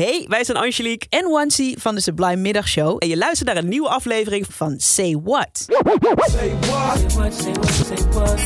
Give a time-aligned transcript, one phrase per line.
[0.00, 2.96] Hey, wij zijn Angelique en Wansi van de Sublime Middagshow.
[2.98, 5.48] En je luistert naar een nieuwe aflevering van Say What.
[5.52, 6.30] Say what?
[6.30, 6.52] Say
[7.14, 7.32] what?
[7.32, 7.52] Say
[8.12, 8.38] what?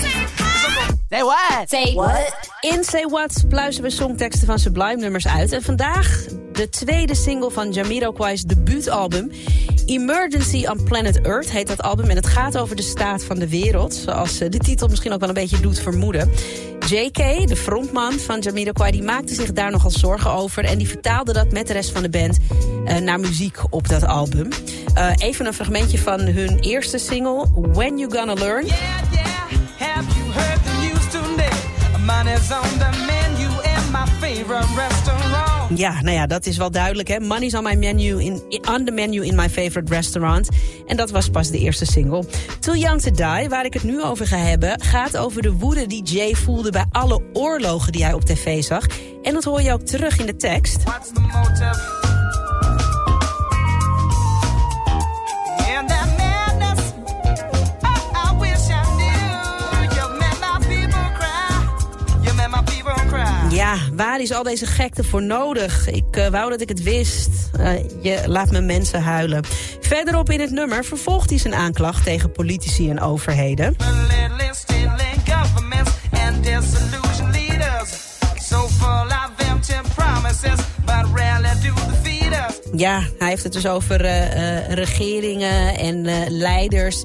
[1.11, 1.69] Say what?
[1.69, 2.33] Say what?
[2.61, 5.53] In Say What pluizen we songteksten van Sublime nummers uit.
[5.53, 9.31] En vandaag de tweede single van Jamiroquai's debuutalbum.
[9.87, 12.11] Emergency on Planet Earth heet dat album.
[12.11, 13.95] En het gaat over de staat van de wereld.
[13.95, 16.31] Zoals de titel misschien ook wel een beetje doet vermoeden.
[16.87, 20.65] JK, de frontman van Jamiroquai, die maakte zich daar nogal zorgen over.
[20.65, 22.39] En die vertaalde dat met de rest van de band
[22.85, 24.49] uh, naar muziek op dat album.
[24.99, 28.67] Uh, even een fragmentje van hun eerste single, When You Gonna Learn.
[28.67, 28.79] Yeah,
[29.13, 29.25] yeah.
[29.79, 31.59] Have you heard the news today?
[32.07, 35.14] Money's on the menu in my favorite restaurant.
[35.77, 37.09] Ja, nou ja, dat is wel duidelijk.
[37.09, 37.21] Hè?
[37.21, 40.49] Money's on, my menu in, on the menu in my favorite restaurant.
[40.87, 42.25] En dat was pas de eerste single.
[42.61, 44.81] Too Young to Die, waar ik het nu over ga hebben...
[44.81, 48.87] gaat over de woede die Jay voelde bij alle oorlogen die hij op tv zag.
[49.23, 50.83] En dat hoor je ook terug in de tekst.
[50.83, 52.04] What's the?
[63.95, 65.89] Waar is al deze gekte voor nodig?
[65.89, 67.31] Ik uh, wou dat ik het wist.
[67.61, 67.71] Uh,
[68.03, 69.45] je laat me mensen huilen.
[69.81, 73.77] Verderop in het nummer vervolgt hij zijn aanklacht tegen politici en overheden.
[82.77, 87.03] Ja, hij heeft het dus over uh, regeringen en leiders...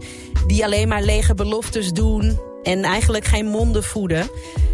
[0.47, 4.29] die alleen maar lege beloftes doen en eigenlijk geen monden voeden.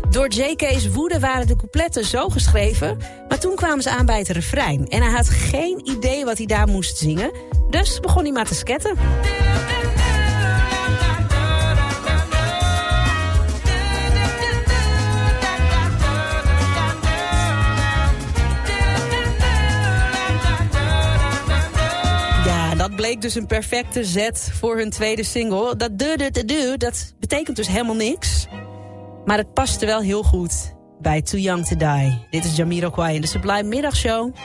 [0.10, 2.98] Door JK's woede waren de coupletten zo geschreven...
[3.28, 4.88] maar toen kwamen ze aan bij het refrein.
[4.88, 7.32] En hij had geen idee wat hij daar moest zingen.
[7.70, 8.96] Dus begon hij maar te sketten.
[22.46, 25.76] Ja, dat bleek dus een perfecte zet voor hun tweede single.
[25.76, 28.48] Dat de de de, dat betekent dus helemaal niks.
[29.26, 32.28] Maar het paste wel heel goed bij Too Young to Die.
[32.30, 34.36] Dit is Jamiroquai in de Sublime Middagshow.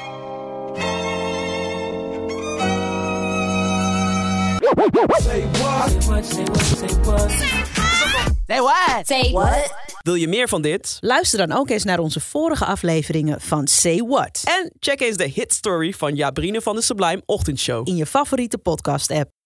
[5.20, 5.90] Say what?
[5.90, 6.24] Say what?
[6.24, 6.60] Say what?
[6.64, 7.30] Say what?
[8.46, 9.06] Say what?
[9.06, 9.74] Say what?
[10.02, 10.96] Wil je meer van dit?
[11.00, 14.42] Luister dan ook eens naar onze vorige afleveringen van Say What.
[14.44, 17.88] En check eens de hit story van Jabrine van de Sublime Ochtendshow.
[17.88, 19.30] In je favoriete podcast app.